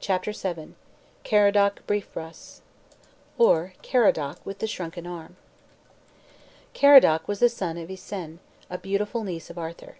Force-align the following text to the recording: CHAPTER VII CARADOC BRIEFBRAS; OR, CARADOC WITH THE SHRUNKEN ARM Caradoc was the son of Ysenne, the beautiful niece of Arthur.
CHAPTER 0.00 0.32
VII 0.32 0.74
CARADOC 1.24 1.86
BRIEFBRAS; 1.86 2.60
OR, 3.38 3.72
CARADOC 3.80 4.44
WITH 4.44 4.58
THE 4.58 4.66
SHRUNKEN 4.66 5.06
ARM 5.06 5.36
Caradoc 6.74 7.26
was 7.26 7.40
the 7.40 7.48
son 7.48 7.78
of 7.78 7.88
Ysenne, 7.88 8.40
the 8.70 8.76
beautiful 8.76 9.24
niece 9.24 9.48
of 9.48 9.56
Arthur. 9.56 9.96